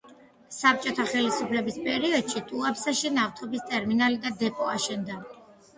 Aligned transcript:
საბჭოთა 0.59 1.05
ხელისუფლების 1.11 1.77
პერიოდში 1.89 2.43
ტუაფსეში 2.49 3.15
ნავთობის 3.21 3.69
ტერმინალი 3.71 4.23
და 4.27 4.35
დეპო 4.45 4.73
აშენდა. 4.77 5.23